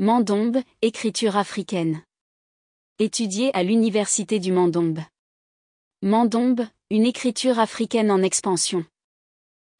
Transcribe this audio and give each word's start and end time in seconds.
Mandombe, 0.00 0.60
écriture 0.82 1.36
africaine. 1.36 2.02
Étudié 2.98 3.54
à 3.54 3.62
l'Université 3.62 4.40
du 4.40 4.50
Mandombe. 4.50 4.98
Mandombe, 6.02 6.66
une 6.90 7.06
écriture 7.06 7.60
africaine 7.60 8.10
en 8.10 8.20
expansion. 8.20 8.84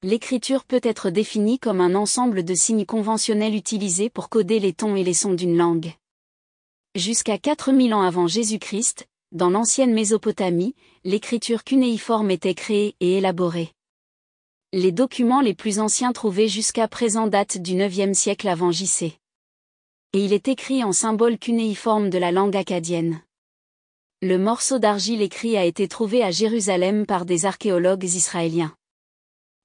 L'écriture 0.05 0.67
peut 0.67 0.81
être 0.85 1.11
définie 1.11 1.59
comme 1.59 1.81
un 1.81 1.97
ensemble 1.97 2.45
de 2.45 2.55
signes 2.55 2.87
conventionnels 2.87 3.57
utilisés 3.57 4.09
pour 4.09 4.29
coder 4.29 4.61
les 4.61 4.73
tons 4.73 4.95
et 4.95 5.03
les 5.03 5.15
sons 5.15 5.35
d'une 5.35 5.57
langue. 5.57 5.93
Jusqu'à 6.95 7.37
4000 7.37 7.93
ans 7.93 8.03
avant 8.03 8.29
Jésus-Christ, 8.29 9.09
dans 9.33 9.51
l'ancienne 9.51 9.93
Mésopotamie, 9.93 10.77
l'écriture 11.03 11.65
cunéiforme 11.65 12.31
était 12.31 12.55
créée 12.55 12.95
et 13.01 13.19
élaborée. 13.19 13.73
Les 14.73 14.93
documents 14.93 15.41
les 15.41 15.55
plus 15.55 15.81
anciens 15.81 16.13
trouvés 16.13 16.47
jusqu'à 16.47 16.87
présent 16.87 17.27
datent 17.27 17.59
du 17.59 17.75
9e 17.75 18.15
siècle 18.15 18.47
avant 18.47 18.71
JC 18.71 19.19
et 20.15 20.25
il 20.25 20.33
est 20.33 20.47
écrit 20.47 20.85
en 20.85 20.93
symbole 20.93 21.39
cunéiforme 21.39 22.09
de 22.09 22.19
la 22.19 22.31
langue 22.31 22.57
acadienne. 22.57 23.21
Le 24.23 24.39
morceau 24.39 24.79
d'argile 24.79 25.21
écrit 25.23 25.57
a 25.57 25.65
été 25.65 25.89
trouvé 25.89 26.23
à 26.23 26.31
Jérusalem 26.31 27.05
par 27.05 27.25
des 27.25 27.47
archéologues 27.47 28.05
israéliens. 28.05 28.77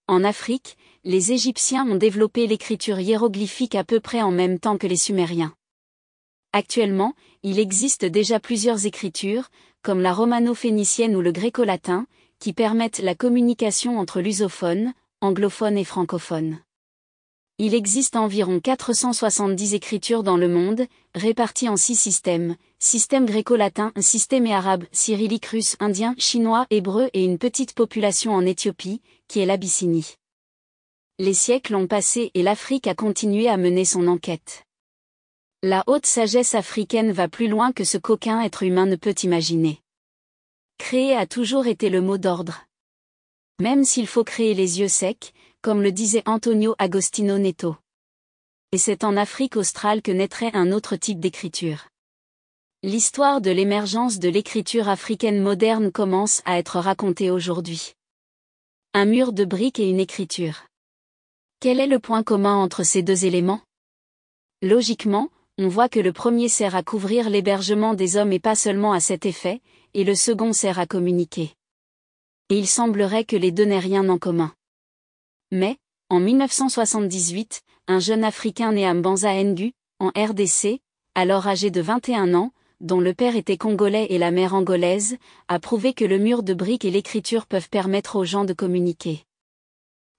En 0.08 0.24
Afrique, 0.24 0.76
les 1.04 1.32
Égyptiens 1.34 1.88
ont 1.88 1.96
développé 1.96 2.48
l'écriture 2.48 3.00
hiéroglyphique 3.00 3.76
à 3.76 3.84
peu 3.84 4.00
près 4.00 4.24
en 4.24 4.32
même 4.32 4.60
temps 4.60 4.80
que 4.80 4.88
les 4.88 4.98
Sumériens. 4.98 5.54
Actuellement, 6.52 7.14
il 7.44 7.60
existe 7.60 8.06
déjà 8.06 8.40
plusieurs 8.40 8.88
écritures, 8.88 9.50
comme 9.84 10.02
la 10.02 10.14
romano-phénicienne 10.14 11.16
ou 11.16 11.22
le 11.22 11.32
gréco-latin, 11.32 12.08
qui 12.40 12.54
permettent 12.54 13.00
la 13.00 13.14
communication 13.14 14.00
entre 14.00 14.20
lusophone, 14.20 14.94
anglophone 15.22 15.78
et 15.78 15.86
francophone. 15.86 16.60
Il 17.62 17.76
existe 17.76 18.16
environ 18.16 18.62
470 18.62 19.74
écritures 19.74 20.24
dans 20.24 20.38
le 20.38 20.48
monde, 20.48 20.86
réparties 21.14 21.68
en 21.68 21.76
six 21.76 21.98
systèmes, 21.98 22.56
système 22.80 23.26
gréco-latin, 23.26 23.92
système 24.00 24.48
arabe, 24.48 24.86
cyrillique 24.94 25.48
russe, 25.48 25.76
indien, 25.82 26.16
chinois, 26.18 26.68
hébreu 26.70 27.10
et 27.14 27.26
une 27.26 27.38
petite 27.38 27.74
population 27.74 28.34
en 28.34 28.46
Éthiopie, 28.46 29.02
qui 29.28 29.42
est 29.42 29.46
l'Abyssinie. 29.46 30.16
Les 31.18 31.34
siècles 31.34 31.76
ont 31.76 31.88
passé 31.88 32.32
et 32.34 32.44
l'Afrique 32.44 32.88
a 32.88 32.96
continué 32.96 33.50
à 33.50 33.58
mener 33.58 33.84
son 33.84 34.08
enquête. 34.08 34.64
La 35.62 35.84
haute 35.88 36.06
sagesse 36.06 36.56
africaine 36.56 37.12
va 37.12 37.28
plus 37.28 37.50
loin 37.50 37.74
que 37.74 37.84
ce 37.84 37.98
qu'aucun 37.98 38.42
être 38.42 38.64
humain 38.64 38.86
ne 38.86 38.96
peut 38.96 39.16
imaginer. 39.24 39.82
Créer 40.78 41.14
a 41.14 41.28
toujours 41.28 41.68
été 41.68 41.90
le 41.90 42.00
mot 42.00 42.18
d'ordre. 42.18 42.64
Même 43.60 43.84
s'il 43.84 44.08
faut 44.08 44.24
créer 44.24 44.54
les 44.54 44.80
yeux 44.80 44.88
secs, 44.88 45.34
comme 45.62 45.84
le 45.84 45.92
disait 45.92 46.24
Antonio 46.26 46.74
Agostino 46.78 47.38
Neto. 47.38 47.76
Et 48.72 48.78
c'est 48.78 49.04
en 49.04 49.18
Afrique 49.18 49.58
australe 49.58 50.02
que 50.02 50.12
naîtrait 50.12 50.52
un 50.54 50.72
autre 50.72 50.96
type 50.96 51.20
d'écriture. 51.20 51.88
L'histoire 52.82 53.42
de 53.42 53.52
l'émergence 53.52 54.20
de 54.20 54.30
l'écriture 54.30 54.88
africaine 54.88 55.42
moderne 55.42 55.92
commence 55.92 56.42
à 56.46 56.60
être 56.60 56.80
racontée 56.80 57.30
aujourd'hui. 57.30 57.94
Un 58.94 59.04
mur 59.04 59.34
de 59.34 59.44
briques 59.44 59.80
et 59.80 59.90
une 59.90 60.00
écriture. 60.00 60.66
Quel 61.60 61.82
est 61.82 61.88
le 61.88 62.00
point 62.00 62.24
commun 62.24 62.56
entre 62.56 62.84
ces 62.84 63.04
deux 63.04 63.26
éléments? 63.26 63.62
Logiquement, 64.62 65.30
on 65.58 65.68
voit 65.68 65.90
que 65.90 66.00
le 66.00 66.14
premier 66.14 66.48
sert 66.48 66.74
à 66.74 66.84
couvrir 66.84 67.30
l'hébergement 67.30 67.96
des 67.96 68.16
hommes 68.16 68.32
et 68.32 68.40
pas 68.40 68.56
seulement 68.56 68.94
à 68.94 69.02
cet 69.02 69.26
effet, 69.26 69.60
et 69.94 70.06
le 70.06 70.16
second 70.16 70.54
sert 70.54 70.80
à 70.80 70.86
communiquer. 70.86 71.54
Et 72.50 72.58
il 72.58 72.68
semblerait 72.68 73.26
que 73.26 73.36
les 73.36 73.52
deux 73.52 73.66
n'aient 73.66 73.78
rien 73.78 74.08
en 74.08 74.18
commun. 74.18 74.54
Mais, 75.52 75.78
en 76.10 76.20
1978, 76.20 77.62
un 77.88 78.00
jeune 78.00 78.24
Africain 78.24 78.72
né 78.72 78.86
à 78.86 78.94
Mbanza 78.94 79.34
Ngu, 79.44 79.72
en 80.00 80.10
RDC, 80.10 80.80
alors 81.16 81.48
âgé 81.48 81.72
de 81.72 81.82
21 81.82 82.36
ans, 82.36 82.52
dont 82.82 83.00
le 83.00 83.16
père 83.16 83.36
était 83.36 83.58
congolais 83.58 84.08
et 84.12 84.20
la 84.20 84.30
mère 84.30 84.54
angolaise, 84.54 85.18
a 85.48 85.60
prouvé 85.60 85.94
que 85.94 86.06
le 86.06 86.20
mur 86.20 86.44
de 86.44 86.54
briques 86.54 86.86
et 86.86 86.92
l'écriture 86.92 87.48
peuvent 87.48 87.70
permettre 87.70 88.16
aux 88.16 88.26
gens 88.26 88.46
de 88.46 88.54
communiquer. 88.54 89.26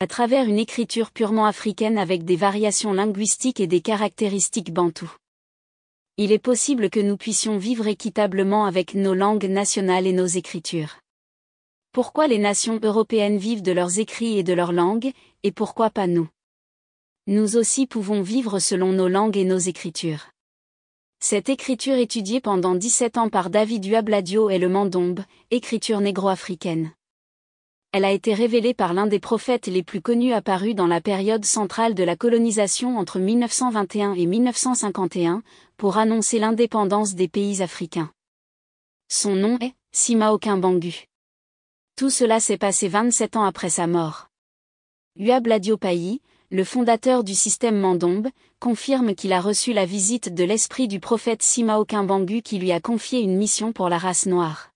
À 0.00 0.06
travers 0.08 0.46
une 0.46 0.58
écriture 0.58 1.12
purement 1.12 1.46
africaine 1.46 1.96
avec 1.96 2.24
des 2.24 2.36
variations 2.36 2.92
linguistiques 2.92 3.60
et 3.60 3.66
des 3.66 3.80
caractéristiques 3.80 4.72
bantoues. 4.72 5.14
Il 6.16 6.32
est 6.32 6.38
possible 6.38 6.90
que 6.90 7.00
nous 7.00 7.16
puissions 7.16 7.56
vivre 7.56 7.86
équitablement 7.86 8.64
avec 8.64 8.94
nos 8.94 9.14
langues 9.14 9.46
nationales 9.46 10.06
et 10.06 10.12
nos 10.12 10.26
écritures. 10.26 10.98
Pourquoi 11.92 12.28
les 12.28 12.38
nations 12.38 12.78
européennes 12.80 13.38
vivent 13.38 13.62
de 13.62 13.72
leurs 13.72 13.98
écrits 13.98 14.38
et 14.38 14.44
de 14.44 14.52
leurs 14.52 14.72
langues, 14.72 15.10
et 15.42 15.50
pourquoi 15.50 15.90
pas 15.90 16.06
nous? 16.06 16.28
Nous 17.26 17.56
aussi 17.56 17.88
pouvons 17.88 18.22
vivre 18.22 18.60
selon 18.60 18.92
nos 18.92 19.08
langues 19.08 19.36
et 19.36 19.44
nos 19.44 19.58
écritures. 19.58 20.30
Cette 21.18 21.48
écriture 21.48 21.96
étudiée 21.96 22.40
pendant 22.40 22.76
17 22.76 23.18
ans 23.18 23.28
par 23.28 23.50
David 23.50 23.84
Uabladio 23.84 24.50
est 24.50 24.58
le 24.58 24.68
Mandombe, 24.68 25.24
écriture 25.50 26.00
négro-africaine. 26.00 26.92
Elle 27.90 28.04
a 28.04 28.12
été 28.12 28.34
révélée 28.34 28.72
par 28.72 28.94
l'un 28.94 29.08
des 29.08 29.18
prophètes 29.18 29.66
les 29.66 29.82
plus 29.82 30.00
connus 30.00 30.32
apparus 30.32 30.76
dans 30.76 30.86
la 30.86 31.00
période 31.00 31.44
centrale 31.44 31.96
de 31.96 32.04
la 32.04 32.14
colonisation 32.14 32.98
entre 32.98 33.18
1921 33.18 34.14
et 34.14 34.26
1951, 34.26 35.42
pour 35.76 35.98
annoncer 35.98 36.38
l'indépendance 36.38 37.16
des 37.16 37.26
pays 37.26 37.62
africains. 37.62 38.12
Son 39.08 39.34
nom 39.34 39.58
est 39.60 39.74
Simaokin 39.90 40.56
Bangu. 40.56 41.09
Tout 42.00 42.08
cela 42.08 42.40
s'est 42.40 42.56
passé 42.56 42.88
27 42.88 43.36
ans 43.36 43.44
après 43.44 43.68
sa 43.68 43.86
mort. 43.86 44.30
Uabladio 45.18 45.76
Payi, 45.76 46.22
le 46.50 46.64
fondateur 46.64 47.24
du 47.24 47.34
système 47.34 47.78
Mandombe, 47.78 48.28
confirme 48.58 49.14
qu'il 49.14 49.34
a 49.34 49.40
reçu 49.42 49.74
la 49.74 49.84
visite 49.84 50.32
de 50.32 50.42
l'esprit 50.42 50.88
du 50.88 50.98
prophète 50.98 51.42
Simao 51.42 51.84
Kimbangu 51.84 52.40
qui 52.40 52.56
lui 52.56 52.72
a 52.72 52.80
confié 52.80 53.20
une 53.20 53.36
mission 53.36 53.74
pour 53.74 53.90
la 53.90 53.98
race 53.98 54.24
noire. 54.24 54.70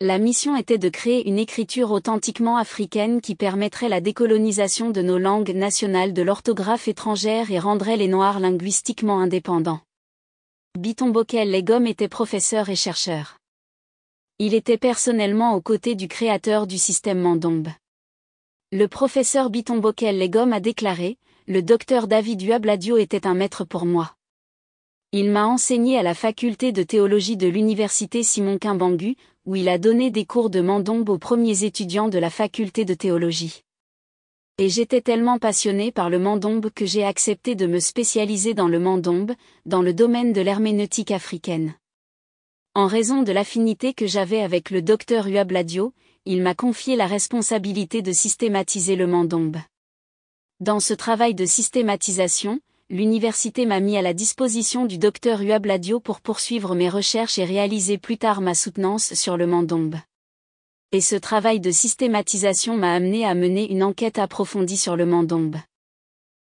La 0.00 0.18
mission 0.18 0.56
était 0.56 0.76
de 0.76 0.88
créer 0.88 1.28
une 1.28 1.38
écriture 1.38 1.92
authentiquement 1.92 2.56
africaine 2.56 3.20
qui 3.20 3.36
permettrait 3.36 3.88
la 3.88 4.00
décolonisation 4.00 4.90
de 4.90 5.02
nos 5.02 5.18
langues 5.18 5.54
nationales 5.54 6.12
de 6.12 6.22
l'orthographe 6.22 6.88
étrangère 6.88 7.52
et 7.52 7.60
rendrait 7.60 7.96
les 7.96 8.08
Noirs 8.08 8.40
linguistiquement 8.40 9.20
indépendants. 9.20 9.82
Bitombokel 10.76 11.52
Legom 11.52 11.86
était 11.86 12.08
professeur 12.08 12.70
et 12.70 12.74
chercheur. 12.74 13.36
Il 14.40 14.52
était 14.52 14.78
personnellement 14.78 15.54
aux 15.54 15.60
côtés 15.60 15.94
du 15.94 16.08
créateur 16.08 16.66
du 16.66 16.76
système 16.76 17.20
Mandombe. 17.20 17.68
Le 18.72 18.88
professeur 18.88 19.48
Bitombokel 19.48 20.18
Legom 20.18 20.50
a 20.50 20.58
déclaré, 20.58 21.18
le 21.46 21.62
docteur 21.62 22.08
David 22.08 22.42
Uabladio 22.42 22.96
était 22.96 23.28
un 23.28 23.34
maître 23.34 23.64
pour 23.64 23.86
moi. 23.86 24.16
Il 25.12 25.30
m'a 25.30 25.46
enseigné 25.46 25.98
à 25.98 26.02
la 26.02 26.14
faculté 26.14 26.72
de 26.72 26.82
théologie 26.82 27.36
de 27.36 27.46
l'université 27.46 28.24
Simon 28.24 28.58
Kimbangu, 28.58 29.14
où 29.46 29.54
il 29.54 29.68
a 29.68 29.78
donné 29.78 30.10
des 30.10 30.24
cours 30.24 30.50
de 30.50 30.60
Mandombe 30.60 31.10
aux 31.10 31.18
premiers 31.18 31.62
étudiants 31.62 32.08
de 32.08 32.18
la 32.18 32.30
faculté 32.30 32.84
de 32.84 32.94
théologie. 32.94 33.62
Et 34.58 34.68
j'étais 34.68 35.00
tellement 35.00 35.38
passionné 35.38 35.92
par 35.92 36.10
le 36.10 36.18
Mandombe 36.18 36.70
que 36.70 36.86
j'ai 36.86 37.04
accepté 37.04 37.54
de 37.54 37.68
me 37.68 37.78
spécialiser 37.78 38.52
dans 38.52 38.66
le 38.66 38.80
Mandombe, 38.80 39.34
dans 39.64 39.82
le 39.82 39.94
domaine 39.94 40.32
de 40.32 40.40
l'herméneutique 40.40 41.12
africaine. 41.12 41.74
En 42.76 42.88
raison 42.88 43.22
de 43.22 43.30
l'affinité 43.30 43.94
que 43.94 44.08
j'avais 44.08 44.40
avec 44.40 44.70
le 44.70 44.82
docteur 44.82 45.28
Uabladio, 45.28 45.92
il 46.24 46.42
m'a 46.42 46.56
confié 46.56 46.96
la 46.96 47.06
responsabilité 47.06 48.02
de 48.02 48.10
systématiser 48.10 48.96
le 48.96 49.06
mandombe. 49.06 49.58
Dans 50.58 50.80
ce 50.80 50.92
travail 50.92 51.36
de 51.36 51.46
systématisation, 51.46 52.58
l'université 52.90 53.64
m'a 53.64 53.78
mis 53.78 53.96
à 53.96 54.02
la 54.02 54.12
disposition 54.12 54.86
du 54.86 54.98
docteur 54.98 55.40
Uabladio 55.40 56.00
pour 56.00 56.20
poursuivre 56.20 56.74
mes 56.74 56.88
recherches 56.88 57.38
et 57.38 57.44
réaliser 57.44 57.96
plus 57.96 58.18
tard 58.18 58.40
ma 58.40 58.54
soutenance 58.54 59.14
sur 59.14 59.36
le 59.36 59.46
mandombe. 59.46 59.94
Et 60.90 61.00
ce 61.00 61.14
travail 61.14 61.60
de 61.60 61.70
systématisation 61.70 62.76
m'a 62.76 62.92
amené 62.92 63.24
à 63.24 63.36
mener 63.36 63.70
une 63.70 63.84
enquête 63.84 64.18
approfondie 64.18 64.78
sur 64.78 64.96
le 64.96 65.06
mandombe 65.06 65.58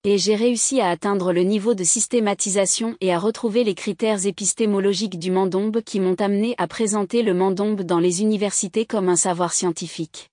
et 0.07 0.19
j'ai 0.19 0.35
réussi 0.35 0.81
à 0.81 0.89
atteindre 0.91 1.33
le 1.33 1.41
niveau 1.41 1.73
de 1.73 1.83
systématisation 1.83 2.95
et 3.01 3.11
à 3.11 3.17
retrouver 3.17 3.63
les 3.63 3.73
critères 3.73 4.27
épistémologiques 4.27 5.17
du 5.17 5.31
mandombe 5.31 5.81
qui 5.81 5.99
m'ont 5.99 6.15
amené 6.19 6.53
à 6.59 6.67
présenter 6.67 7.23
le 7.23 7.33
mandombe 7.33 7.81
dans 7.81 7.97
les 7.97 8.21
universités 8.21 8.85
comme 8.85 9.09
un 9.09 9.15
savoir 9.15 9.51
scientifique. 9.51 10.29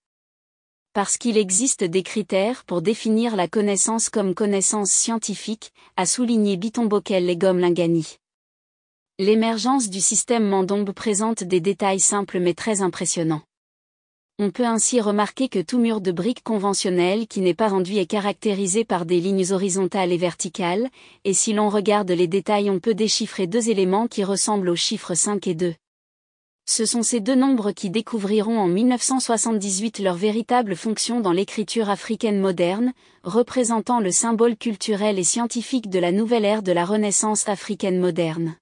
Parce 0.92 1.16
qu'il 1.16 1.38
existe 1.38 1.84
des 1.84 2.02
critères 2.02 2.64
pour 2.64 2.82
définir 2.82 3.34
la 3.34 3.48
connaissance 3.48 4.10
comme 4.10 4.34
connaissance 4.34 4.90
scientifique, 4.90 5.72
a 5.96 6.04
souligné 6.04 6.58
Bitombokel 6.58 7.26
Legom 7.26 7.54
Lingani. 7.54 8.18
L'émergence 9.18 9.88
du 9.88 10.02
système 10.02 10.46
mandombe 10.46 10.92
présente 10.92 11.44
des 11.44 11.60
détails 11.60 12.00
simples 12.00 12.40
mais 12.40 12.52
très 12.52 12.82
impressionnants. 12.82 13.42
On 14.38 14.50
peut 14.50 14.64
ainsi 14.64 15.00
remarquer 15.00 15.48
que 15.48 15.58
tout 15.58 15.78
mur 15.78 16.00
de 16.00 16.10
briques 16.10 16.42
conventionnel 16.42 17.26
qui 17.26 17.40
n'est 17.40 17.54
pas 17.54 17.68
rendu 17.68 17.96
est 17.96 18.06
caractérisé 18.06 18.84
par 18.84 19.04
des 19.04 19.20
lignes 19.20 19.52
horizontales 19.52 20.10
et 20.10 20.16
verticales, 20.16 20.88
et 21.24 21.34
si 21.34 21.52
l'on 21.52 21.68
regarde 21.68 22.10
les 22.10 22.26
détails 22.26 22.70
on 22.70 22.80
peut 22.80 22.94
déchiffrer 22.94 23.46
deux 23.46 23.68
éléments 23.68 24.08
qui 24.08 24.24
ressemblent 24.24 24.70
aux 24.70 24.76
chiffres 24.76 25.14
5 25.14 25.46
et 25.46 25.54
2. 25.54 25.74
Ce 26.64 26.86
sont 26.86 27.02
ces 27.02 27.20
deux 27.20 27.34
nombres 27.34 27.72
qui 27.72 27.90
découvriront 27.90 28.58
en 28.58 28.68
1978 28.68 29.98
leur 29.98 30.14
véritable 30.14 30.76
fonction 30.76 31.20
dans 31.20 31.32
l'écriture 31.32 31.90
africaine 31.90 32.40
moderne, 32.40 32.92
représentant 33.24 34.00
le 34.00 34.12
symbole 34.12 34.56
culturel 34.56 35.18
et 35.18 35.24
scientifique 35.24 35.90
de 35.90 35.98
la 35.98 36.12
nouvelle 36.12 36.44
ère 36.44 36.62
de 36.62 36.72
la 36.72 36.84
Renaissance 36.84 37.48
africaine 37.48 37.98
moderne. 37.98 38.56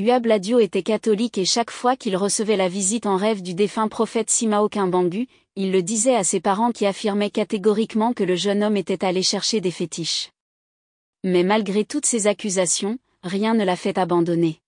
Uabladio 0.00 0.60
était 0.60 0.82
catholique 0.82 1.36
et 1.36 1.44
chaque 1.44 1.70
fois 1.70 1.94
qu'il 1.94 2.16
recevait 2.16 2.56
la 2.56 2.70
visite 2.70 3.04
en 3.04 3.16
rêve 3.16 3.42
du 3.42 3.52
défunt 3.52 3.86
prophète 3.88 4.30
Simao 4.30 4.70
Kimbangu, 4.70 5.28
il 5.56 5.72
le 5.72 5.82
disait 5.82 6.14
à 6.14 6.24
ses 6.24 6.40
parents 6.40 6.72
qui 6.72 6.86
affirmaient 6.86 7.28
catégoriquement 7.28 8.14
que 8.14 8.24
le 8.24 8.34
jeune 8.34 8.62
homme 8.62 8.78
était 8.78 9.04
allé 9.04 9.22
chercher 9.22 9.60
des 9.60 9.70
fétiches. 9.70 10.30
Mais 11.22 11.42
malgré 11.42 11.84
toutes 11.84 12.06
ces 12.06 12.28
accusations, 12.28 12.98
rien 13.22 13.52
ne 13.52 13.62
l'a 13.62 13.76
fait 13.76 13.98
abandonner. 13.98 14.60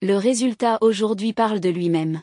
Le 0.00 0.16
résultat 0.16 0.78
aujourd'hui 0.80 1.34
parle 1.34 1.60
de 1.60 1.68
lui-même. 1.68 2.22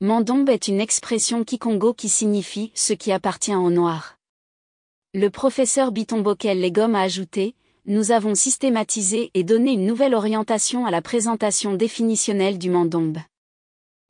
Mandombe 0.00 0.48
est 0.48 0.66
une 0.66 0.80
expression 0.80 1.44
kikongo 1.44 1.94
qui 1.94 2.08
signifie 2.08 2.72
ce 2.74 2.92
qui 2.92 3.12
appartient 3.12 3.54
au 3.54 3.70
noir. 3.70 4.18
Le 5.12 5.30
professeur 5.30 5.92
Bitombokel 5.92 6.60
Legom 6.60 6.96
a 6.96 7.02
ajouté, 7.02 7.54
nous 7.86 8.12
avons 8.12 8.34
systématisé 8.34 9.30
et 9.34 9.44
donné 9.44 9.72
une 9.72 9.84
nouvelle 9.84 10.14
orientation 10.14 10.86
à 10.86 10.90
la 10.90 11.02
présentation 11.02 11.74
définitionnelle 11.74 12.58
du 12.58 12.70
mandombe. 12.70 13.18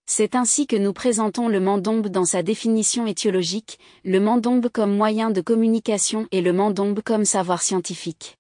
C'est 0.07 0.37
ainsi 0.37 0.69
que 0.69 0.77
nous 0.77 0.93
présentons 0.93 1.49
le 1.49 1.59
mandombe 1.59 2.09
dans 2.09 2.25
sa 2.25 2.45
définition 2.45 3.07
étiologique, 3.07 3.81
le 4.05 4.21
mandombe 4.21 4.69
comme 4.69 4.97
moyen 4.97 5.31
de 5.31 5.41
communication 5.41 6.29
et 6.31 6.41
le 6.41 6.53
mandombe 6.53 7.01
comme 7.03 7.25
savoir 7.25 7.63
scientifique. 7.63 8.37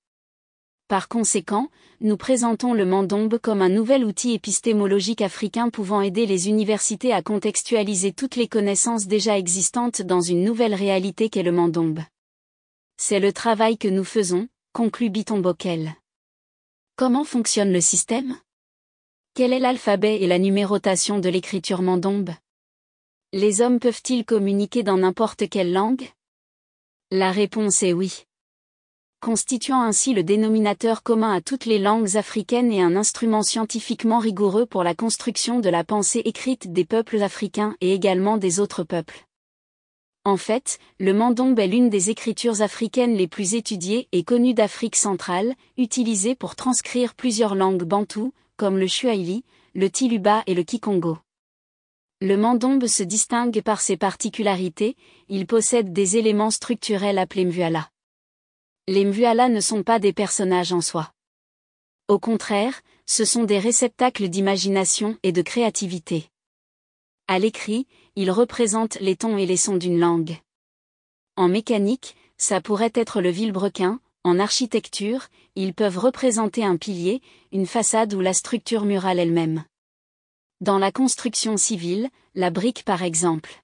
Par 0.86 1.08
conséquent, 1.08 1.68
nous 2.00 2.16
présentons 2.16 2.72
le 2.72 2.84
mandombe 2.84 3.38
comme 3.38 3.62
un 3.62 3.70
nouvel 3.70 4.04
outil 4.04 4.34
épistémologique 4.34 5.22
africain 5.22 5.68
pouvant 5.68 6.02
aider 6.02 6.26
les 6.26 6.48
universités 6.48 7.12
à 7.12 7.22
contextualiser 7.22 8.12
toutes 8.12 8.36
les 8.36 8.46
connaissances 8.46 9.06
déjà 9.06 9.36
existantes 9.36 10.02
dans 10.02 10.20
une 10.20 10.44
nouvelle 10.44 10.74
réalité 10.74 11.28
qu'est 11.28 11.42
le 11.42 11.52
mandombe. 11.52 12.00
C'est 12.98 13.18
le 13.18 13.32
travail 13.32 13.78
que 13.78 13.88
nous 13.88 14.04
faisons, 14.04 14.46
conclut 14.74 15.08
Bitombokel. 15.08 15.94
Comment 16.96 17.22
fonctionne 17.22 17.72
le 17.72 17.80
système? 17.80 18.36
Quel 19.34 19.52
est 19.52 19.60
l'alphabet 19.60 20.20
et 20.20 20.26
la 20.26 20.40
numérotation 20.40 21.20
de 21.20 21.28
l'écriture 21.28 21.80
mandombe? 21.80 22.30
Les 23.32 23.60
hommes 23.60 23.78
peuvent-ils 23.78 24.24
communiquer 24.24 24.82
dans 24.82 24.96
n'importe 24.96 25.48
quelle 25.48 25.72
langue? 25.72 26.10
La 27.12 27.30
réponse 27.30 27.84
est 27.84 27.92
oui. 27.92 28.24
Constituant 29.20 29.80
ainsi 29.80 30.12
le 30.12 30.24
dénominateur 30.24 31.04
commun 31.04 31.32
à 31.32 31.40
toutes 31.40 31.66
les 31.66 31.78
langues 31.78 32.16
africaines 32.16 32.72
et 32.72 32.82
un 32.82 32.96
instrument 32.96 33.44
scientifiquement 33.44 34.18
rigoureux 34.18 34.66
pour 34.66 34.82
la 34.82 34.96
construction 34.96 35.60
de 35.60 35.68
la 35.68 35.84
pensée 35.84 36.22
écrite 36.24 36.72
des 36.72 36.84
peuples 36.84 37.22
africains 37.22 37.76
et 37.80 37.94
également 37.94 38.38
des 38.38 38.58
autres 38.58 38.82
peuples. 38.82 39.24
En 40.26 40.38
fait, 40.38 40.78
le 40.98 41.12
mandombe 41.12 41.58
est 41.58 41.66
l'une 41.66 41.90
des 41.90 42.08
écritures 42.08 42.62
africaines 42.62 43.14
les 43.14 43.28
plus 43.28 43.54
étudiées 43.54 44.08
et 44.12 44.24
connues 44.24 44.54
d'Afrique 44.54 44.96
centrale, 44.96 45.54
utilisée 45.76 46.34
pour 46.34 46.56
transcrire 46.56 47.14
plusieurs 47.14 47.54
langues 47.54 47.84
bantoues, 47.84 48.32
comme 48.56 48.78
le 48.78 48.88
Swahili, 48.88 49.44
le 49.74 49.90
Tiluba 49.90 50.42
et 50.46 50.54
le 50.54 50.62
Kikongo. 50.62 51.18
Le 52.22 52.38
mandombe 52.38 52.86
se 52.86 53.02
distingue 53.02 53.60
par 53.60 53.82
ses 53.82 53.98
particularités, 53.98 54.96
il 55.28 55.46
possède 55.46 55.92
des 55.92 56.16
éléments 56.16 56.50
structurels 56.50 57.18
appelés 57.18 57.44
mvuala. 57.44 57.90
Les 58.88 59.04
mvuala 59.04 59.50
ne 59.50 59.60
sont 59.60 59.82
pas 59.82 59.98
des 59.98 60.14
personnages 60.14 60.72
en 60.72 60.80
soi. 60.80 61.12
Au 62.08 62.18
contraire, 62.18 62.80
ce 63.04 63.26
sont 63.26 63.44
des 63.44 63.58
réceptacles 63.58 64.28
d'imagination 64.28 65.18
et 65.22 65.32
de 65.32 65.42
créativité. 65.42 66.30
À 67.26 67.38
l'écrit, 67.38 67.86
ils 68.16 68.30
représentent 68.30 68.98
les 69.00 69.16
tons 69.16 69.38
et 69.38 69.46
les 69.46 69.56
sons 69.56 69.76
d'une 69.76 69.98
langue. 69.98 70.36
En 71.36 71.48
mécanique, 71.48 72.16
ça 72.36 72.60
pourrait 72.60 72.92
être 72.94 73.20
le 73.20 73.30
vilebrequin, 73.30 74.00
en 74.24 74.38
architecture, 74.38 75.28
ils 75.54 75.74
peuvent 75.74 75.98
représenter 75.98 76.64
un 76.64 76.76
pilier, 76.76 77.22
une 77.52 77.66
façade 77.66 78.14
ou 78.14 78.20
la 78.20 78.34
structure 78.34 78.84
murale 78.84 79.18
elle-même. 79.18 79.64
Dans 80.60 80.78
la 80.78 80.92
construction 80.92 81.56
civile, 81.56 82.10
la 82.34 82.50
brique 82.50 82.84
par 82.84 83.02
exemple. 83.02 83.62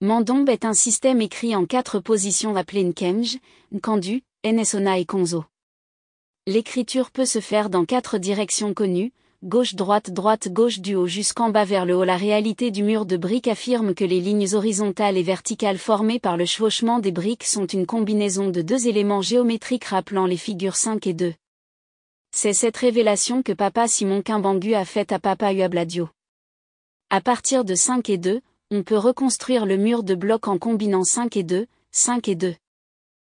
Mandombe 0.00 0.48
est 0.48 0.64
un 0.64 0.74
système 0.74 1.20
écrit 1.20 1.54
en 1.54 1.66
quatre 1.66 1.98
positions 2.00 2.56
appelées 2.56 2.84
Nkemj, 2.84 3.38
Nkandu, 3.72 4.22
Enesona 4.44 4.98
et 4.98 5.04
Konzo. 5.04 5.44
L'écriture 6.46 7.10
peut 7.10 7.26
se 7.26 7.40
faire 7.40 7.68
dans 7.68 7.84
quatre 7.84 8.18
directions 8.18 8.74
connues, 8.74 9.12
gauche-droite 9.42 10.10
droite-gauche 10.10 10.80
du 10.80 10.94
haut 10.94 11.06
jusqu'en 11.06 11.48
bas 11.48 11.64
vers 11.64 11.86
le 11.86 11.96
haut. 11.96 12.04
La 12.04 12.18
réalité 12.18 12.70
du 12.70 12.82
mur 12.82 13.06
de 13.06 13.16
briques 13.16 13.48
affirme 13.48 13.94
que 13.94 14.04
les 14.04 14.20
lignes 14.20 14.54
horizontales 14.54 15.16
et 15.16 15.22
verticales 15.22 15.78
formées 15.78 16.18
par 16.18 16.36
le 16.36 16.44
chevauchement 16.44 16.98
des 16.98 17.10
briques 17.10 17.44
sont 17.44 17.66
une 17.66 17.86
combinaison 17.86 18.50
de 18.50 18.60
deux 18.60 18.86
éléments 18.86 19.22
géométriques 19.22 19.86
rappelant 19.86 20.26
les 20.26 20.36
figures 20.36 20.76
5 20.76 21.06
et 21.06 21.14
2. 21.14 21.32
C'est 22.32 22.52
cette 22.52 22.76
révélation 22.76 23.42
que 23.42 23.52
Papa 23.52 23.88
Simon 23.88 24.20
Kimbangu 24.20 24.74
a 24.74 24.84
faite 24.84 25.10
à 25.10 25.18
Papa 25.18 25.54
Uabladio. 25.54 26.10
À 27.08 27.22
partir 27.22 27.64
de 27.64 27.74
5 27.74 28.10
et 28.10 28.18
2, 28.18 28.42
on 28.70 28.82
peut 28.82 28.98
reconstruire 28.98 29.64
le 29.64 29.78
mur 29.78 30.02
de 30.02 30.14
blocs 30.14 30.48
en 30.48 30.58
combinant 30.58 31.02
5 31.02 31.36
et 31.38 31.42
2, 31.44 31.66
5 31.92 32.28
et 32.28 32.34
2. 32.34 32.54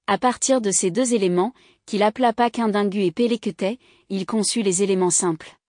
À 0.06 0.19
partir 0.19 0.62
de 0.62 0.70
ces 0.70 0.91
deux 0.91 1.12
éléments, 1.12 1.52
qu'il 1.85 2.02
appela 2.02 2.32
Pakindingu 2.32 3.02
et 3.05 3.12
Péléquetet, 3.12 3.79
il 4.08 4.26
conçut 4.26 4.62
les 4.62 4.82
éléments 4.82 5.11
simples 5.11 5.59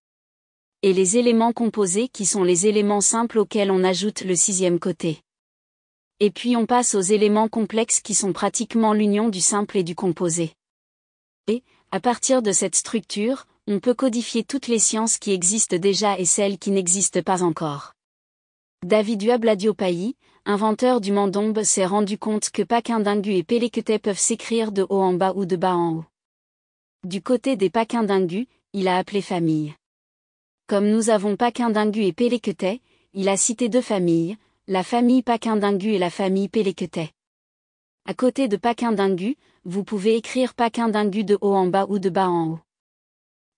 et 0.82 0.92
les 0.92 1.16
éléments 1.16 1.52
composés 1.52 2.08
qui 2.08 2.26
sont 2.26 2.42
les 2.42 2.66
éléments 2.66 3.00
simples 3.00 3.38
auxquels 3.38 3.70
on 3.70 3.84
ajoute 3.84 4.22
le 4.22 4.34
sixième 4.34 4.80
côté. 4.80 5.22
Et 6.18 6.30
puis 6.30 6.56
on 6.56 6.66
passe 6.66 6.96
aux 6.96 7.00
éléments 7.00 7.48
complexes 7.48 8.00
qui 8.00 8.14
sont 8.14 8.32
pratiquement 8.32 8.92
l'union 8.92 9.28
du 9.28 9.40
simple 9.40 9.78
et 9.78 9.84
du 9.84 9.94
composé. 9.94 10.52
Et, 11.46 11.62
à 11.92 12.00
partir 12.00 12.42
de 12.42 12.50
cette 12.50 12.74
structure, 12.74 13.46
on 13.68 13.78
peut 13.78 13.94
codifier 13.94 14.42
toutes 14.42 14.66
les 14.66 14.80
sciences 14.80 15.18
qui 15.18 15.32
existent 15.32 15.76
déjà 15.76 16.18
et 16.18 16.24
celles 16.24 16.58
qui 16.58 16.72
n'existent 16.72 17.22
pas 17.22 17.44
encore. 17.44 17.94
David 18.84 19.22
Uabladiopaï, 19.22 20.16
inventeur 20.44 21.00
du 21.00 21.12
mandombe 21.12 21.62
s'est 21.62 21.86
rendu 21.86 22.18
compte 22.18 22.50
que 22.50 22.62
Pakindingu 22.62 23.34
et 23.34 23.44
Péléquetet 23.44 24.00
peuvent 24.00 24.18
s'écrire 24.18 24.72
de 24.72 24.84
haut 24.88 25.02
en 25.02 25.12
bas 25.12 25.32
ou 25.36 25.44
de 25.44 25.54
bas 25.54 25.76
en 25.76 25.98
haut. 25.98 26.04
Du 27.04 27.22
côté 27.22 27.54
des 27.54 27.70
Pakindingu, 27.70 28.48
il 28.72 28.88
a 28.88 28.96
appelé 28.96 29.22
famille. 29.22 29.74
Comme 30.66 30.88
nous 30.88 31.10
avons 31.10 31.36
Pakindingu 31.36 32.04
et 32.04 32.12
Péléquetet, 32.12 32.80
il 33.14 33.28
a 33.28 33.36
cité 33.36 33.68
deux 33.68 33.82
familles, 33.82 34.36
la 34.68 34.82
famille 34.82 35.22
Pakindingu 35.22 35.94
et 35.94 35.98
la 35.98 36.08
famille 36.08 36.48
Péléquetet. 36.48 37.10
À 38.06 38.14
côté 38.14 38.48
de 38.48 38.56
Pakindingu, 38.56 39.36
vous 39.64 39.84
pouvez 39.84 40.16
écrire 40.16 40.54
Pakindingu 40.54 41.24
de 41.24 41.36
haut 41.40 41.54
en 41.54 41.66
bas 41.66 41.86
ou 41.88 41.98
de 41.98 42.08
bas 42.08 42.28
en 42.28 42.52
haut. 42.52 42.60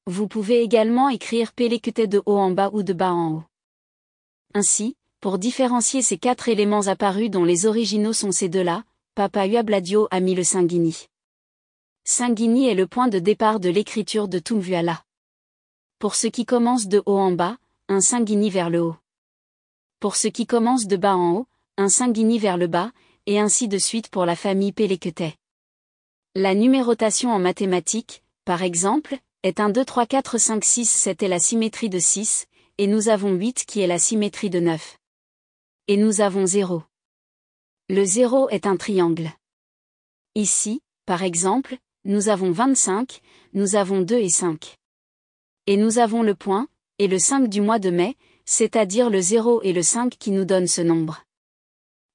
Vous 0.06 0.28
pouvez 0.28 0.62
également 0.62 1.08
écrire 1.08 1.52
Péléquetet 1.52 2.06
de 2.06 2.22
haut 2.26 2.38
en 2.38 2.50
bas 2.50 2.70
ou 2.72 2.82
de 2.82 2.92
bas 2.92 3.12
en 3.12 3.32
haut. 3.34 3.44
Ainsi, 4.54 4.96
pour 5.20 5.38
différencier 5.38 6.02
ces 6.02 6.18
quatre 6.18 6.48
éléments 6.48 6.88
apparus 6.88 7.30
dont 7.30 7.44
les 7.44 7.66
originaux 7.66 8.12
sont 8.12 8.32
ces 8.32 8.48
deux-là, 8.48 8.84
Papa 9.14 9.46
Uabladio 9.46 10.08
a 10.10 10.20
mis 10.20 10.34
le 10.34 10.42
Singini. 10.42 11.06
Singini 12.04 12.68
est 12.68 12.74
le 12.74 12.86
point 12.86 13.08
de 13.08 13.18
départ 13.18 13.60
de 13.60 13.70
l'écriture 13.70 14.26
de 14.28 14.38
Tumvuala. 14.38 15.03
Pour 16.04 16.16
ce 16.16 16.26
qui 16.26 16.44
commence 16.44 16.86
de 16.86 17.02
haut 17.06 17.16
en 17.16 17.32
bas, 17.32 17.56
un 17.88 18.02
Singini 18.02 18.50
vers 18.50 18.68
le 18.68 18.82
haut. 18.82 18.96
Pour 20.00 20.16
ce 20.16 20.28
qui 20.28 20.46
commence 20.46 20.86
de 20.86 20.98
bas 20.98 21.16
en 21.16 21.32
haut, 21.32 21.46
un 21.78 21.88
Singini 21.88 22.38
vers 22.38 22.58
le 22.58 22.66
bas, 22.66 22.92
et 23.24 23.40
ainsi 23.40 23.68
de 23.68 23.78
suite 23.78 24.10
pour 24.10 24.26
la 24.26 24.36
famille 24.36 24.72
Péléquetet. 24.72 25.34
La 26.34 26.54
numérotation 26.54 27.32
en 27.32 27.38
mathématiques, 27.38 28.22
par 28.44 28.62
exemple, 28.62 29.16
est 29.44 29.60
1 29.60 29.70
2 29.70 29.82
3 29.82 30.04
4 30.04 30.36
5 30.36 30.62
6 30.62 30.90
7 30.90 31.22
est 31.22 31.28
la 31.28 31.38
symétrie 31.38 31.88
de 31.88 31.98
6, 31.98 32.48
et 32.76 32.86
nous 32.86 33.08
avons 33.08 33.32
8 33.32 33.64
qui 33.64 33.80
est 33.80 33.86
la 33.86 33.98
symétrie 33.98 34.50
de 34.50 34.60
9. 34.60 34.98
Et 35.88 35.96
nous 35.96 36.20
avons 36.20 36.44
0. 36.44 36.82
Le 37.88 38.04
0 38.04 38.50
est 38.50 38.66
un 38.66 38.76
triangle. 38.76 39.30
Ici, 40.34 40.82
par 41.06 41.22
exemple, 41.22 41.78
nous 42.04 42.28
avons 42.28 42.50
25, 42.50 43.22
nous 43.54 43.74
avons 43.74 44.02
2 44.02 44.16
et 44.16 44.28
5. 44.28 44.76
Et 45.66 45.76
nous 45.76 45.98
avons 45.98 46.22
le 46.22 46.34
point, 46.34 46.68
et 46.98 47.08
le 47.08 47.18
5 47.18 47.48
du 47.48 47.60
mois 47.60 47.78
de 47.78 47.90
mai, 47.90 48.16
c'est-à-dire 48.44 49.08
le 49.08 49.20
0 49.20 49.62
et 49.62 49.72
le 49.72 49.82
5 49.82 50.16
qui 50.18 50.30
nous 50.30 50.44
donnent 50.44 50.68
ce 50.68 50.82
nombre. 50.82 51.24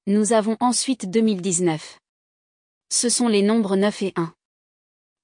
Nous 0.06 0.32
avons 0.32 0.56
ensuite 0.60 1.10
2019. 1.10 1.98
Ce 2.92 3.08
sont 3.08 3.28
les 3.28 3.42
nombres 3.42 3.76
9 3.76 4.02
et 4.02 4.12
1. 4.16 4.32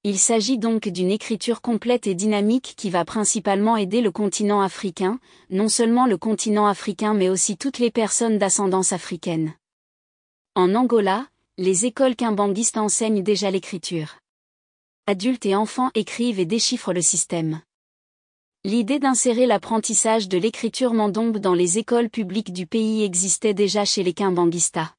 Il 0.02 0.18
s'agit 0.18 0.58
donc 0.58 0.88
d'une 0.88 1.10
écriture 1.10 1.60
complète 1.60 2.06
et 2.06 2.14
dynamique 2.14 2.74
qui 2.76 2.90
va 2.90 3.04
principalement 3.04 3.76
aider 3.76 4.00
le 4.00 4.12
continent 4.12 4.60
africain, 4.60 5.18
non 5.50 5.68
seulement 5.68 6.06
le 6.06 6.16
continent 6.16 6.66
africain 6.66 7.14
mais 7.14 7.28
aussi 7.28 7.56
toutes 7.56 7.78
les 7.78 7.90
personnes 7.90 8.38
d'ascendance 8.38 8.92
africaine. 8.92 9.54
En 10.54 10.74
Angola, 10.74 11.28
les 11.58 11.86
écoles 11.86 12.16
kimbanguistes 12.16 12.76
enseignent 12.76 13.22
déjà 13.22 13.50
l'écriture. 13.50 14.18
Adultes 15.06 15.46
et 15.46 15.56
enfants 15.56 15.90
écrivent 15.94 16.38
et 16.38 16.46
déchiffrent 16.46 16.92
le 16.92 17.02
système. 17.02 17.60
L'idée 18.66 18.98
d'insérer 18.98 19.46
l'apprentissage 19.46 20.28
de 20.28 20.38
l'écriture 20.38 20.92
mandombe 20.92 21.38
dans 21.38 21.54
les 21.54 21.78
écoles 21.78 22.10
publiques 22.10 22.52
du 22.52 22.66
pays 22.66 23.04
existait 23.04 23.54
déjà 23.54 23.84
chez 23.84 24.02
les 24.02 24.12
Kimbanguistas. 24.12 24.92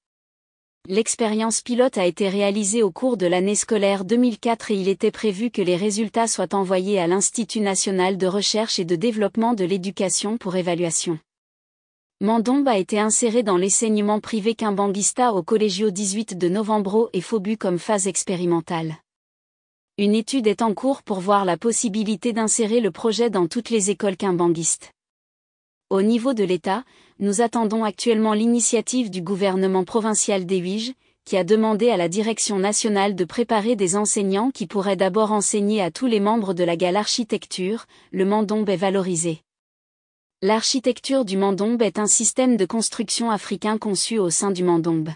L'expérience 0.88 1.59
pilote 1.59 1.97
a 1.97 2.05
été 2.05 2.29
réalisée 2.29 2.81
au 2.81 2.91
cours 2.91 3.17
de 3.17 3.25
l'année 3.25 3.55
scolaire 3.55 4.05
2004 4.05 4.71
et 4.71 4.75
il 4.75 4.88
était 4.88 5.12
prévu 5.12 5.51
que 5.51 5.62
les 5.62 5.75
résultats 5.75 6.27
soient 6.27 6.55
envoyés 6.55 6.97
à 6.97 7.07
l'Institut 7.07 7.59
national 7.59 8.15
de 8.15 8.27
recherche 8.27 8.79
et 8.79 8.86
de 8.86 8.95
développement 8.95 9.53
de 9.53 9.65
l'éducation 9.65 10.38
pour 10.38 10.55
évaluation. 10.55 11.19
Mandombe 12.21 12.69
a 12.69 12.77
été 12.77 13.01
inséré 13.01 13.43
dans 13.43 13.57
l'enseignement 13.57 14.21
privé 14.21 14.55
Kimbanguista 14.55 15.33
au 15.33 15.43
Collegio 15.43 15.89
18 15.89 16.38
de 16.38 16.47
Novembro 16.47 17.09
et 17.12 17.19
Faubu 17.19 17.57
comme 17.57 17.79
phase 17.79 18.07
expérimentale. 18.07 18.95
Une 20.00 20.13
étude 20.13 20.46
est 20.46 20.62
en 20.62 20.75
cours 20.75 21.01
pour 21.01 21.22
voir 21.22 21.44
la 21.44 21.58
possibilité 21.58 22.32
d'insérer 22.32 22.82
le 22.82 22.92
projet 22.92 23.32
dans 23.32 23.48
toutes 23.48 23.72
les 23.72 23.89
écoles 23.89 24.16
kimbanguistes. 24.16 24.92
Au 25.89 26.04
niveau 26.04 26.36
de 26.36 26.44
l'État, 26.44 26.84
nous 27.18 27.42
attendons 27.42 27.84
actuellement 27.84 28.34
l'initiative 28.34 29.10
du 29.10 29.24
gouvernement 29.24 29.86
provincial 29.86 30.46
d'Ewige, 30.46 30.94
qui 31.25 31.36
a 31.36 31.44
demandé 31.44 31.89
à 31.89 31.98
la 31.98 32.10
Direction 32.10 32.60
nationale 32.60 33.16
de 33.16 33.25
préparer 33.25 33.75
des 33.75 33.96
enseignants 33.96 34.51
qui 34.51 34.68
pourraient 34.68 34.98
d'abord 34.98 35.32
enseigner 35.32 35.82
à 35.82 35.89
tous 35.89 36.06
les 36.06 36.20
membres 36.20 36.54
de 36.54 36.63
la 36.63 36.77
gale 36.77 36.96
architecture, 36.96 37.88
le 38.12 38.24
mandombe 38.24 38.70
est 38.70 38.77
valorisé. 38.77 39.42
L'architecture 40.44 41.25
du 41.25 41.38
mandombe 41.38 41.82
est 41.82 41.98
un 41.98 42.06
système 42.06 42.56
de 42.56 42.66
construction 42.66 43.32
africain 43.32 43.80
conçu 43.80 44.20
au 44.20 44.30
sein 44.30 44.51
du 44.51 44.63
mandombe. 44.63 45.10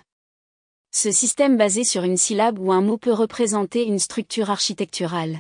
Ce 0.94 1.10
système 1.10 1.56
basé 1.56 1.86
sur 1.86 2.04
une 2.04 2.18
syllabe 2.18 2.60
ou 2.60 2.74
un 2.74 2.82
mot 2.82 2.98
peut 2.98 3.14
représenter 3.14 3.86
une 3.86 3.98
structure 3.98 4.50
architecturale. 4.50 5.40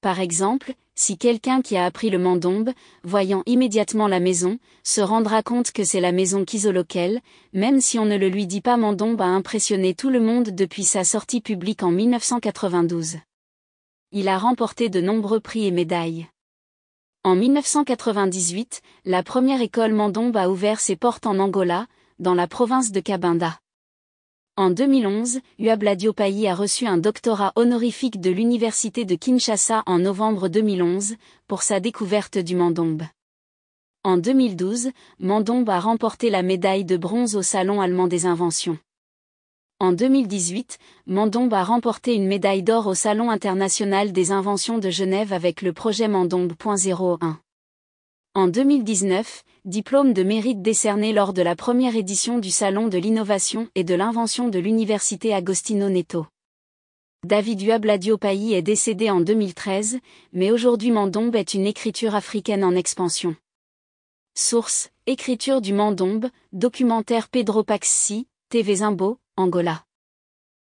Par 0.00 0.18
exemple, 0.18 0.74
si 0.96 1.16
quelqu'un 1.16 1.62
qui 1.62 1.76
a 1.76 1.84
appris 1.84 2.10
le 2.10 2.18
mandombe, 2.18 2.72
voyant 3.04 3.44
immédiatement 3.46 4.08
la 4.08 4.18
maison, 4.18 4.58
se 4.82 5.00
rendra 5.00 5.44
compte 5.44 5.70
que 5.70 5.84
c'est 5.84 6.00
la 6.00 6.10
maison 6.10 6.44
Kizolokel, 6.44 7.20
même 7.52 7.80
si 7.80 8.00
on 8.00 8.04
ne 8.04 8.16
le 8.16 8.28
lui 8.28 8.48
dit 8.48 8.60
pas 8.60 8.76
mandombe 8.76 9.20
a 9.20 9.26
impressionné 9.26 9.94
tout 9.94 10.10
le 10.10 10.18
monde 10.18 10.50
depuis 10.50 10.82
sa 10.82 11.04
sortie 11.04 11.40
publique 11.40 11.84
en 11.84 11.92
1992. 11.92 13.18
Il 14.10 14.26
a 14.26 14.38
remporté 14.38 14.88
de 14.88 15.00
nombreux 15.00 15.38
prix 15.38 15.68
et 15.68 15.70
médailles. 15.70 16.26
En 17.22 17.36
1998, 17.36 18.82
la 19.04 19.22
première 19.22 19.62
école 19.62 19.92
mandombe 19.92 20.36
a 20.36 20.50
ouvert 20.50 20.80
ses 20.80 20.96
portes 20.96 21.26
en 21.26 21.38
Angola, 21.38 21.86
dans 22.18 22.34
la 22.34 22.48
province 22.48 22.90
de 22.90 22.98
Cabinda. 22.98 23.61
En 24.58 24.68
2011, 24.68 25.40
Uabla 25.60 25.96
Diopayi 25.96 26.46
a 26.46 26.54
reçu 26.54 26.86
un 26.86 26.98
doctorat 26.98 27.52
honorifique 27.56 28.20
de 28.20 28.30
l'Université 28.30 29.06
de 29.06 29.14
Kinshasa 29.14 29.82
en 29.86 29.98
novembre 29.98 30.48
2011, 30.48 31.14
pour 31.48 31.62
sa 31.62 31.80
découverte 31.80 32.36
du 32.36 32.54
mandombe. 32.54 33.04
En 34.04 34.18
2012, 34.18 34.90
Mandombe 35.20 35.70
a 35.70 35.80
remporté 35.80 36.28
la 36.28 36.42
médaille 36.42 36.84
de 36.84 36.98
bronze 36.98 37.34
au 37.34 37.40
Salon 37.40 37.80
allemand 37.80 38.08
des 38.08 38.26
inventions. 38.26 38.76
En 39.80 39.92
2018, 39.92 40.76
Mandombe 41.06 41.54
a 41.54 41.64
remporté 41.64 42.14
une 42.14 42.26
médaille 42.26 42.62
d'or 42.62 42.88
au 42.88 42.94
Salon 42.94 43.30
international 43.30 44.12
des 44.12 44.32
inventions 44.32 44.76
de 44.76 44.90
Genève 44.90 45.32
avec 45.32 45.62
le 45.62 45.72
projet 45.72 46.08
Mandombe.01. 46.08 47.36
En 48.34 48.48
2019, 48.48 49.44
diplôme 49.66 50.14
de 50.14 50.22
mérite 50.22 50.62
décerné 50.62 51.12
lors 51.12 51.34
de 51.34 51.42
la 51.42 51.54
première 51.54 51.96
édition 51.96 52.38
du 52.38 52.50
Salon 52.50 52.88
de 52.88 52.96
l'innovation 52.96 53.68
et 53.74 53.84
de 53.84 53.94
l'invention 53.94 54.48
de 54.48 54.58
l'Université 54.58 55.34
Agostino 55.34 55.90
Neto. 55.90 56.24
David 57.26 57.60
Uabladiopayi 57.60 58.54
est 58.54 58.62
décédé 58.62 59.10
en 59.10 59.20
2013, 59.20 59.98
mais 60.32 60.50
aujourd'hui 60.50 60.92
Mandombe 60.92 61.36
est 61.36 61.52
une 61.52 61.66
écriture 61.66 62.14
africaine 62.14 62.64
en 62.64 62.74
expansion. 62.74 63.36
Source, 64.34 64.88
écriture 65.04 65.60
du 65.60 65.74
Mandombe, 65.74 66.30
documentaire 66.54 67.28
Pedro 67.28 67.64
Paxi, 67.64 68.28
TV 68.48 68.76
Zimbo, 68.76 69.18
Angola. 69.36 69.84